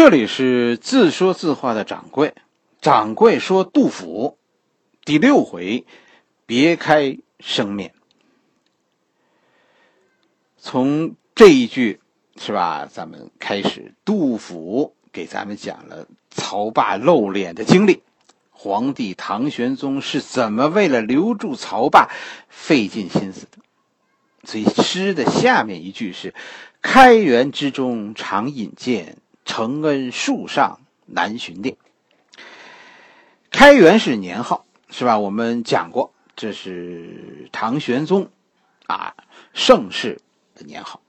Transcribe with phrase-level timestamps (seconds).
[0.00, 2.32] 这里是自说自话的掌柜，
[2.80, 4.38] 掌柜说杜甫，
[5.04, 5.84] 第六回，
[6.46, 7.92] 别开生面。
[10.56, 11.98] 从这一句
[12.36, 18.04] 是吧，咱们开始，杜甫给咱们讲了曹霸露脸的经历，
[18.50, 22.08] 皇帝唐玄宗是怎么为了留住曹霸
[22.48, 23.58] 费尽心思的。
[24.44, 26.34] 所以诗的下面一句是
[26.80, 29.16] ：“开元之中常引荐。”
[29.48, 31.76] 承恩树上难寻店。
[33.50, 35.18] 开元是年号，是吧？
[35.18, 38.30] 我们讲过，这是唐玄宗
[38.86, 39.14] 啊
[39.54, 40.20] 盛世
[40.54, 41.00] 的年号。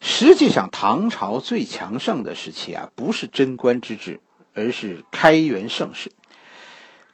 [0.00, 4.20] 实际上，唐朝最强盛的时期啊，不是贞观之治，
[4.52, 6.12] 而是开元盛世。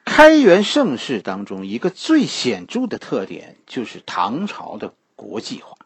[0.05, 5.77] 开元盛世当中，一个最显著的特点就是唐朝的国际化。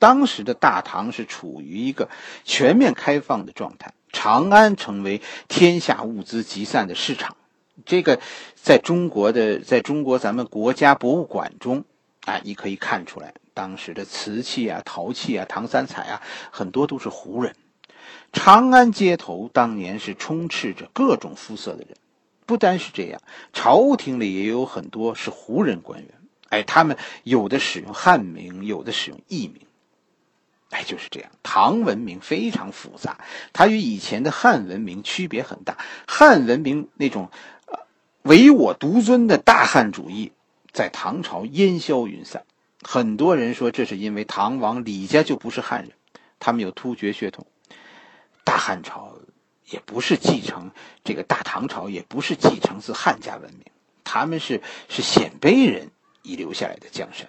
[0.00, 2.08] 当时的大唐是处于一个
[2.44, 3.92] 全面开放的状态。
[4.12, 7.36] 长安成为天下物资集散的市场，
[7.84, 8.20] 这个
[8.54, 11.84] 在中国的，在中国咱们国家博物馆中，
[12.24, 17.54] 啊，你可以看出来，当时的瓷器啊、陶器啊、唐三彩啊，很多都是胡人。
[18.32, 21.96] 长安街头当年是充斥着各种肤色的人，
[22.46, 23.20] 不单是这样，
[23.52, 26.10] 朝廷里也有很多是胡人官员，
[26.48, 29.67] 哎，他们有的使用汉名，有的使用艺名。
[30.70, 31.30] 哎，就是这样。
[31.42, 33.18] 唐文明非常复杂，
[33.52, 35.78] 它与以前的汉文明区别很大。
[36.06, 37.30] 汉文明那种，
[37.66, 37.78] 呃，
[38.22, 40.32] 唯我独尊的大汉主义，
[40.72, 42.44] 在唐朝烟消云散。
[42.82, 45.92] 很多人说，这是因为唐王李家就不是汉人，
[46.38, 47.46] 他们有突厥血统。
[48.44, 49.18] 大汉朝
[49.66, 50.70] 也不是继承
[51.02, 53.64] 这个大唐朝，也不是继承自汉家文明，
[54.04, 55.90] 他们是是鲜卑人
[56.22, 57.28] 遗留下来的江山，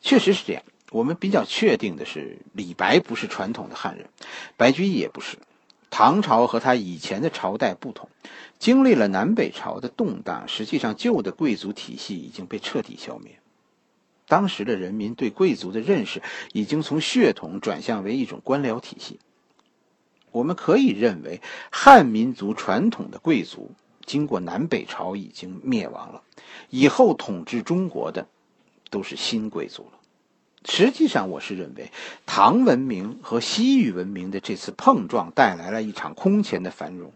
[0.00, 0.62] 确实是这样。
[0.90, 4.08] 我们比较确定的是，李白不是传统的汉人，
[4.56, 5.36] 白居易也不是。
[5.90, 8.08] 唐朝和他以前的朝代不同，
[8.58, 13.38] 经历了南北朝的动荡，实际上旧的贵族体系已经被彻底消灭。
[14.28, 16.20] 当时的人民对贵族的认识
[16.52, 19.18] 已经从血统转向为一种官僚体系。
[20.32, 23.70] 我们可以认为，汉民族传统的贵族
[24.04, 26.22] 经过南北朝已经灭亡了，
[26.70, 28.26] 以后统治中国的
[28.90, 29.98] 都是新贵族了。
[30.68, 31.92] 实际上，我是认为，
[32.26, 37.12] 唐文明和西域文明的这次碰撞带来了一场空前的繁荣。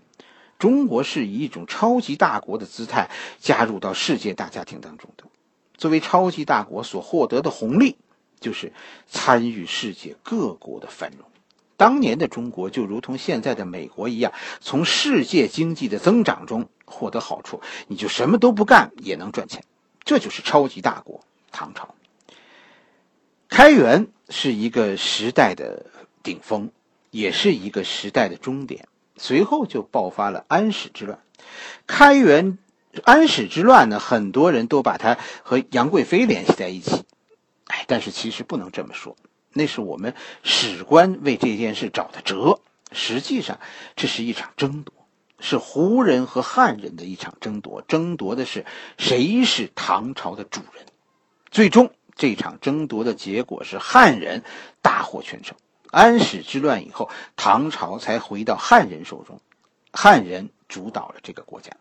[0.58, 3.10] 中国是以一种超级大国的姿态
[3.40, 5.24] 加入到世界大家庭当中的。
[5.76, 7.96] 作为超级大国所获得的红利，
[8.38, 8.72] 就是
[9.08, 11.26] 参与世界各国的繁荣。
[11.76, 19.64] 当年的中国就如同现在的美国一样，从世界经济的增长中获得好处，你就什么都不干也能赚钱。
[20.04, 21.94] 这就是超级大国唐朝。
[23.50, 25.86] 开元是一个时代的
[26.22, 26.70] 顶峰，
[27.10, 28.86] 也是一个时代的终点。
[29.16, 31.18] 随后就爆发了安史之乱。
[31.86, 32.58] 开元、
[33.02, 37.02] 安史之乱呢，很多人都把它和杨贵妃联系在一起。
[37.66, 39.16] 哎，但是其实不能这么说，
[39.52, 42.60] 那是我们史官为这件事找的辙。
[42.92, 43.58] 实际上，
[43.96, 44.94] 这是一场争夺，
[45.40, 48.64] 是胡人和汉人的一场争夺，争夺的是
[48.96, 50.86] 谁是唐朝的主人。
[51.50, 51.92] 最终。
[52.20, 54.44] 这场争夺的结果是汉人
[54.82, 55.56] 大获全胜。
[55.90, 59.40] 安史之乱以后，唐朝才回到汉人手中，
[59.90, 61.72] 汉人主导了这个国家。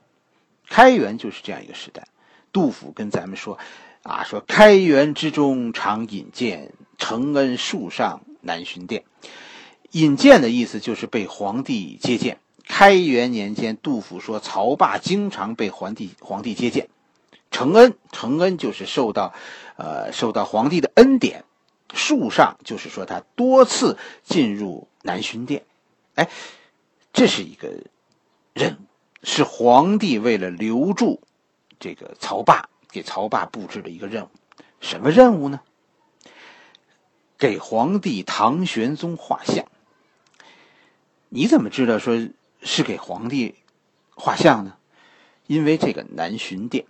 [0.70, 2.08] 开元就是这样一个时代。
[2.54, 3.60] 杜甫跟咱们说
[4.02, 9.04] ：“啊，说开元之中常引荐，承恩树上难寻殿。”
[9.92, 12.40] 引荐的意思就是被皇帝接见。
[12.66, 16.88] 开元年间，杜甫说曹霸经常被皇帝皇帝接见。
[17.60, 19.34] 承恩，承恩就是受到，
[19.76, 21.44] 呃，受到皇帝的恩典。
[21.94, 25.66] 树上就是说他多次进入南巡殿，
[26.16, 26.30] 哎，
[27.12, 27.68] 这是一个
[28.54, 28.78] 任务，
[29.24, 31.20] 是皇帝为了留住
[31.82, 34.30] 这个曹霸，给曹霸布置的一个任务。
[34.80, 35.60] 什么任务呢？
[37.38, 39.66] 给皇帝唐玄宗画像。
[41.28, 42.30] 你怎么知道说
[42.62, 43.56] 是给皇帝
[44.16, 44.78] 画像呢？
[45.46, 46.86] 因为这个南巡殿。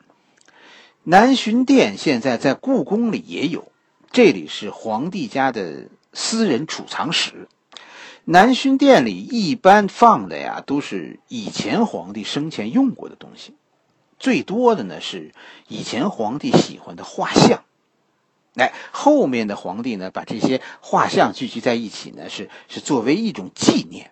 [1.12, 3.72] 南巡殿现在在故宫里也有，
[4.12, 7.48] 这里是皇帝家的私人储藏室。
[8.26, 13.56] 南巡殿里一般放的呀，都是以前皇帝生前用过的东西，
[14.20, 15.32] 最多的呢是
[15.68, 17.64] 以前皇帝喜欢的画像。
[18.54, 24.12] 哎，后面的皇帝呢，把这些画像聚集在一起呢，是是作为一种纪念。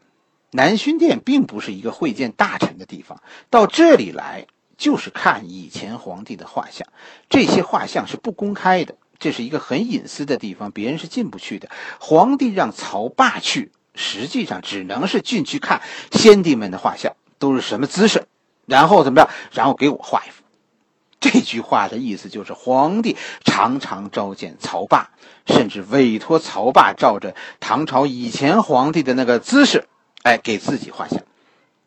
[0.49, 3.21] 南巡殿并不是一个会见大臣的地方，
[3.51, 4.47] 到这里来。
[4.77, 6.87] 就是看以前皇帝的画像，
[7.29, 11.69] 这些画像是不公开的，这是一个很隐私的地方，别人是进不去的。
[11.99, 15.81] 皇帝让曹霸去，实际上只能是进去看
[16.11, 18.27] 先帝们的画像都是什么姿势，
[18.65, 20.43] 然后怎么样，然后给我画一幅。
[21.19, 25.09] 这句话的意思就是，皇帝常常召见曹霸，
[25.47, 29.87] 甚至委托曹霸照着唐朝以前皇帝的那个姿势，
[30.21, 31.23] 哎，给自己画像。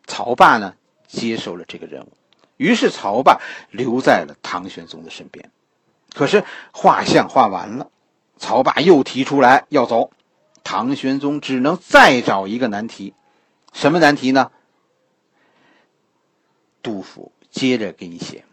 [0.05, 0.73] 曹霸呢，
[1.07, 2.11] 接受了这个任务，
[2.61, 3.41] 于是曹霸
[3.71, 5.49] 留在了唐玄宗的身边。
[6.13, 7.89] 可是画像画完了，
[8.37, 10.11] 曹霸又提出来要走，
[10.63, 13.15] 唐玄宗只能再找一个难题，
[13.73, 14.51] 什么难题呢？
[16.83, 18.45] 杜甫接着给你写。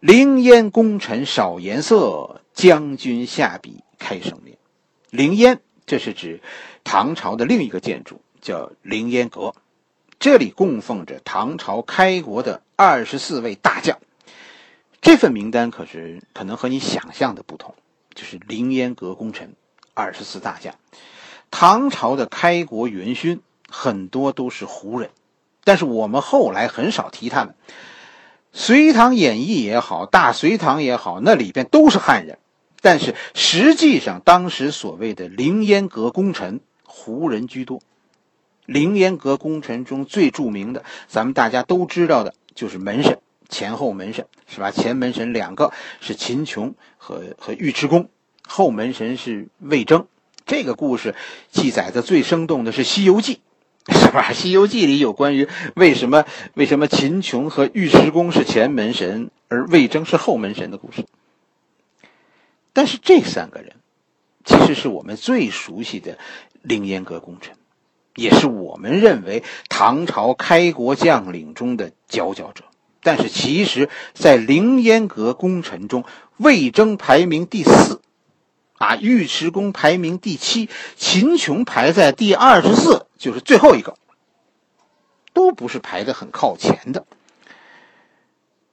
[0.00, 4.56] 凌烟功臣少颜色，将军下笔开生面。
[5.10, 6.40] 凌烟，这是指
[6.82, 9.54] 唐朝的另一个建筑，叫凌烟阁。
[10.22, 13.98] 这里供奉着唐朝开国的二十四位大将。
[15.00, 17.74] 这份名单可是可能和你想象的不同，
[18.14, 19.56] 就是凌烟阁功臣
[19.94, 20.76] 二十四大将。
[21.50, 25.10] 唐朝的开国元勋很多都是胡人，
[25.64, 27.56] 但是我们后来很少提他们。
[28.52, 32.38] 《隋唐演义》也好，《大隋唐》也好，那里边都是汉人，
[32.80, 37.82] 但是实际上当时所谓的凌烟阁功臣，胡人居多。
[38.66, 43.18] 凌烟阁功臣中最著名的，咱们大家都知道的，就是门神
[43.48, 44.70] 前后门神，是吧？
[44.70, 48.08] 前门神两个是秦琼和和尉迟恭，
[48.46, 50.06] 后门神是魏征。
[50.46, 51.14] 这个故事
[51.50, 53.34] 记载的最生动的是《西游记》。
[53.92, 54.28] 是吧？
[54.32, 56.24] 《西游记》里有关于为什么
[56.54, 61.04] 为什么秦琼和尉迟恭是前门神，而魏征是后门神的故事。
[62.72, 63.74] 但是这三个人，
[64.44, 66.16] 其实是我们最熟悉的
[66.62, 67.56] 凌烟阁功臣，
[68.14, 72.64] 也是我们认为唐朝开国将领中的佼佼者。
[73.02, 76.04] 但是其实，在凌烟阁功臣中，
[76.36, 78.00] 魏征排名第四。
[78.78, 83.96] 啊，尉迟恭排名第七，秦琼排在第二十四，就是最后一个，
[85.32, 87.06] 都不是排的很靠前的。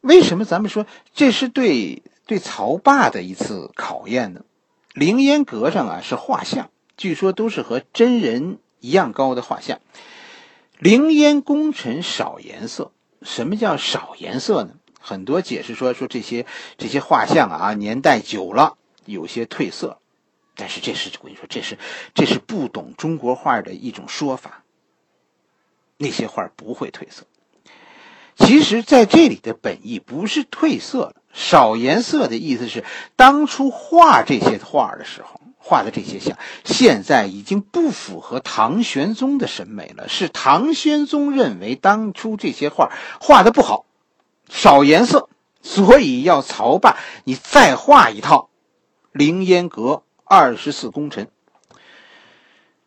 [0.01, 4.41] 为什么咱们说这是对对曹霸的一次考验呢？
[4.93, 9.79] 凌烟阁上啊是画像，据说都是和真人一样高的画像。
[10.77, 12.91] 凌烟功臣少颜色，
[13.21, 14.71] 什么叫少颜色呢？
[14.99, 16.45] 很多解释说说这些
[16.77, 18.77] 这些画像啊年代久了。
[19.05, 19.97] 有些褪色，
[20.55, 21.79] 但是这是我跟你说，这是
[22.13, 24.63] 这是不懂中国画的一种说法。
[25.97, 27.23] 那些画不会褪色。
[28.35, 32.85] 其实，在这里的本意不是褪色了，少颜色的意思是，
[33.15, 40.09] 当初画这些画的时候，画的这些像，现在已经不符合唐玄宗的审美了。
[40.09, 43.85] 是唐玄宗认为当初这些画画的不好，
[44.49, 45.29] 少颜色，
[45.61, 48.49] 所以要曹霸你再画一套。
[49.11, 51.29] 凌烟阁二十四功臣，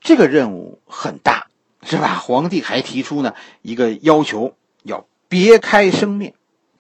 [0.01, 1.49] 这个任务很大，
[1.83, 2.19] 是吧？
[2.19, 6.35] 皇帝还提出呢一个要求，要别开生面。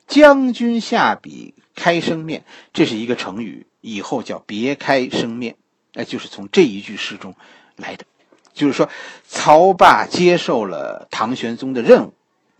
[0.06, 5.56] 将军下笔开生面，这是一个成语，以后叫别开生面，
[5.94, 7.34] 哎，就是从这一句诗中
[7.76, 8.04] 来的。
[8.52, 8.88] 就是说，
[9.26, 12.14] 曹霸接受了唐玄宗的任务，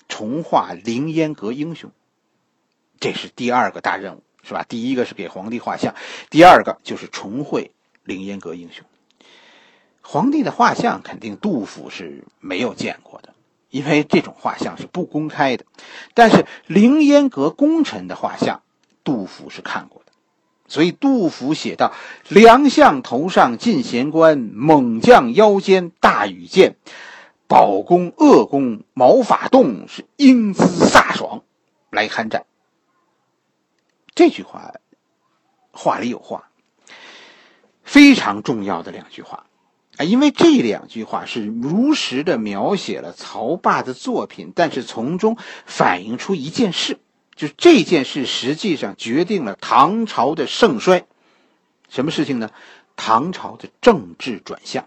[0.08, 1.90] 重画凌烟阁英雄，
[3.00, 4.22] 这是第二个大任务。
[4.44, 4.64] 是吧？
[4.68, 5.94] 第一个是给皇帝画像，
[6.28, 7.70] 第二个就是重绘
[8.02, 8.84] 凌烟阁英雄。
[10.00, 13.34] 皇帝的画像肯定杜甫是没有见过的，
[13.70, 15.64] 因为这种画像是不公开的。
[16.12, 18.62] 但是凌烟阁功臣的画像，
[19.04, 20.11] 杜甫是看过的。
[20.68, 21.92] 所以杜甫写道
[22.28, 26.76] ：“良相头上进贤冠，猛将腰间大羽箭。
[27.46, 31.42] 宝弓恶弓毛发动，是英姿飒爽，
[31.90, 32.46] 来酣战。”
[34.14, 34.72] 这句话，
[35.70, 36.50] 话里有话，
[37.82, 39.44] 非常重要的两句话
[39.98, 40.04] 啊！
[40.04, 46.98] 因为这两句话是如实的描写了曹霸的作品，但是从中反映出一件事，
[47.34, 51.06] 就这件事实际上决定了唐朝的盛衰。
[51.88, 52.50] 什么事情呢？
[52.96, 54.86] 唐朝的政治转向。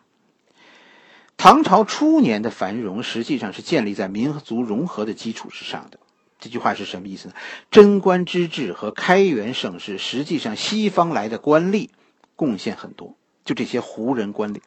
[1.37, 5.99] 唐朝初年的繁荣，实际上是建立在民族融合的基础之上的。
[6.39, 7.33] 这句话是什么意思呢？
[7.71, 11.89] 贞观之治和开元盛世，实际上西方来的官吏
[12.35, 14.61] 贡献很多，就这些胡人官吏。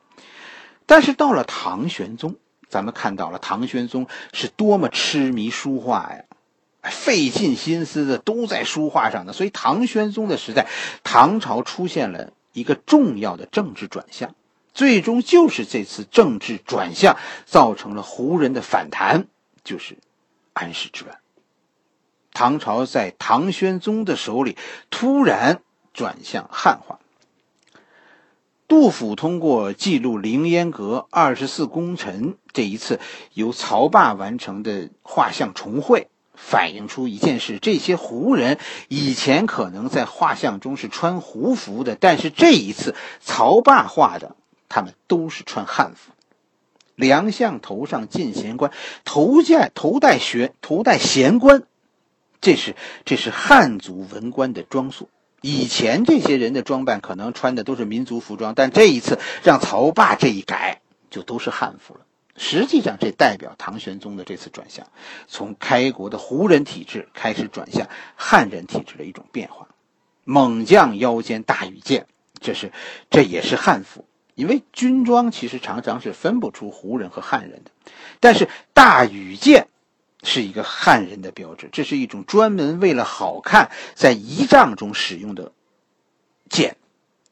[0.87, 2.37] 但是到了唐玄宗，
[2.69, 6.25] 咱们看到了唐玄宗是多么痴迷书画呀，
[6.91, 9.33] 费尽心思的都在书画上的。
[9.33, 10.67] 所以唐玄宗的时代，
[11.05, 14.35] 唐朝出现了一个重要的政治转向，
[14.75, 17.17] 最终就是这次政治转向
[17.47, 19.27] 造成了胡人的反弹，
[19.65, 19.97] 就是
[20.53, 21.19] 安史之乱。
[22.33, 24.57] 唐朝在唐玄宗的手里
[24.91, 25.61] 突然
[25.93, 26.99] 转向汉化。
[28.69, 33.01] 杜甫通过记录凌烟阁二十四功臣这一次
[33.33, 36.09] 由曹霸完成的画像重绘，
[36.41, 44.37] 反映出一件事：这些胡人以前可能在画像中是穿胡服的，但是这一次曹霸画的，
[44.69, 46.13] 他们都是穿汉服。
[46.95, 48.73] 梁相头上进贤冠，
[49.05, 51.65] 头戴头戴学头戴贤冠，
[52.41, 55.09] 这是这是汉族文官的装束。
[55.41, 60.81] 以前这些人的装扮可能穿的都是民族服装，但这一次让曹霸这一改，
[61.11, 62.01] 就都是汉服了。
[62.39, 64.87] 实际上，这代表唐玄宗的这次转向，
[65.27, 69.69] 从开国的胡人体制开始转向汉人体制的一种变化。
[70.25, 72.07] 猛将腰间大羽箭，
[72.41, 72.73] 这是
[73.11, 77.71] 这也是汉服，因为军装其实常常是分不出胡人和汉人的，
[78.21, 79.69] 但是大羽箭。
[80.25, 85.53] 是一个汉人的标志，这是一种专门为了好看在仪仗中使用的
[86.51, 86.77] 剑，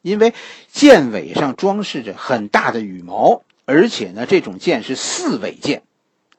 [0.01, 0.33] 因为
[0.71, 5.83] 剑尾上装饰着很大的羽毛，而且呢，这种剑是四尾剑，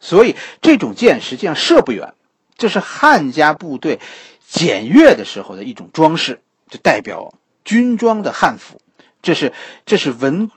[0.01, 2.15] 所以这种剑实际上射不远。
[2.57, 4.01] 这是汉家部队
[4.49, 8.81] 检阅的时候的一种装饰，就代表军装的汉服。
[9.21, 9.53] 这是
[9.85, 10.51] 这是文，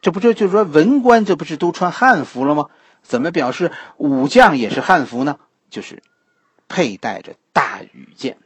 [0.00, 2.70] 这不就就是说文官这不是都穿汉服了吗？
[3.02, 5.38] 怎么表示武将也是汉服呢？
[5.68, 6.02] 就是
[6.68, 8.38] 佩戴着大羽箭。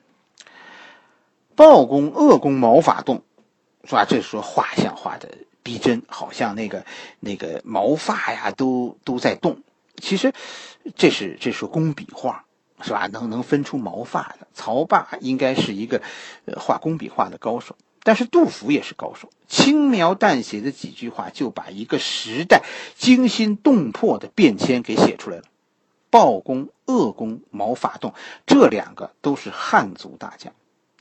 [1.54, 3.22] 鲍公、恶公毛发动，
[3.84, 4.04] 是吧？
[4.04, 5.28] 这说画像画的
[5.68, 6.86] 逼真，好像那个
[7.20, 9.62] 那个毛发呀都都在动。
[9.96, 10.32] 其实
[10.96, 12.46] 这是这是工笔画，
[12.80, 13.06] 是吧？
[13.08, 14.46] 能能分出毛发的。
[14.54, 16.00] 曹霸应该是一个
[16.46, 17.76] 呃画工笔画的高手。
[18.02, 22.62] 但是杜甫也是高手，轻描淡写的几句话就把一个时代
[22.96, 25.42] 惊心动魄的变迁给写出来了。
[26.08, 28.14] 鲍公、鄂公、毛发动
[28.46, 30.54] 这两个都是汉族大将，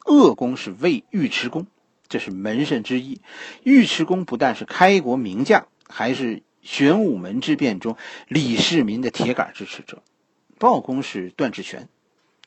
[0.03, 1.67] 鄂公是魏尉迟恭，
[2.09, 3.21] 这是门神之一。
[3.63, 7.97] 尉迟恭不但是开国名将，还是玄武门之变中
[8.27, 10.01] 李世民的铁杆支持者。
[10.57, 11.87] 鲍公是段志权，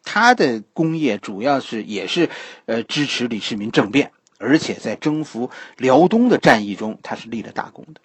[0.02, 2.28] 他的功业主要是也是
[2.66, 4.12] 呃支持李世民政变。
[4.42, 8.00] 而且在征服辽东的战役中，他是立了大功的。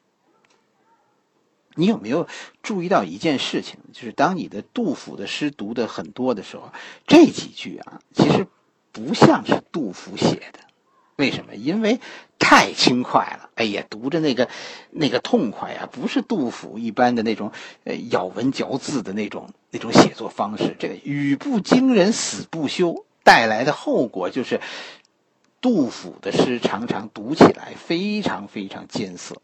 [1.76, 2.28] 你有没有
[2.62, 3.80] 注意到一件事情？
[3.94, 6.74] 就是当你的杜甫的诗读的很多的时候，
[7.08, 8.48] 这几句啊，其实
[8.92, 10.60] 不像是杜甫写的。
[11.16, 11.56] 为什么？
[11.56, 12.00] 因为
[12.40, 13.50] 太轻快了。
[13.56, 14.50] 哎呀，读着那个
[14.92, 17.52] 那个痛快呀，不是杜甫一般的那种
[17.84, 20.76] 呃咬文嚼字的那种那种写作方式。
[20.80, 24.60] 这个语不惊人死不休带来的后果就是。
[25.62, 29.42] 杜甫的诗常常读起来非常非常艰涩，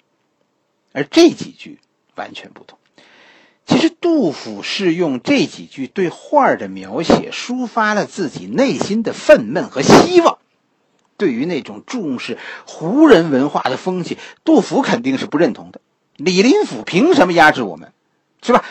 [0.92, 1.80] 而这几句
[2.14, 2.78] 完全不同。
[3.66, 10.38] 其实杜甫是用这几句对画的描写，抒发了自己内心的愤懑和希望。
[11.22, 15.80] 对于那种重视胡人文化的风气，杜甫肯定是不认同的。
[16.16, 17.94] 李林甫凭什么压制我们，
[18.42, 18.66] 是吧？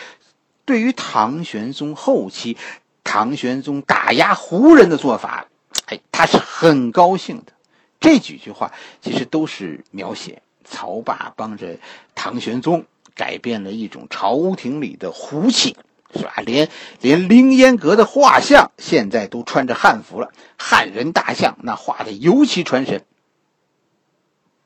[0.65, 2.57] 对于唐玄宗后期，
[3.05, 5.47] 唐玄宗打压胡人的做法。
[5.85, 7.53] 哎，他是很高兴的。
[8.01, 11.77] 这几句话其实都是描写曹霸帮着
[12.15, 12.83] 唐玄宗
[13.15, 15.77] 改变了一种朝廷里的胡气，
[16.15, 16.33] 是吧？
[16.45, 23.03] 连连凌烟阁的画像现在都穿着汉服了，汉人大象那画的尤其传神。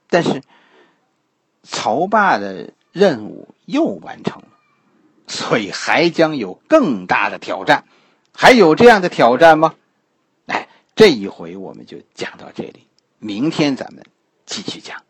[0.10, 0.42] 但是
[1.64, 4.48] 曹霸的任务又完成了，
[5.28, 7.86] 所以还将有更大的挑战。
[8.34, 9.76] 还有这样的挑战吗？
[10.48, 12.88] 哎这一回我们就讲到这里，
[13.20, 14.04] 明天咱们
[14.46, 15.04] 继续讲。